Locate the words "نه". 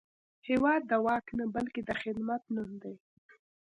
1.37-1.45